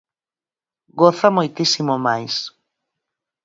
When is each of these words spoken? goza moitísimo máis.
goza 0.99 1.27
moitísimo 1.37 1.93
máis. 2.07 2.33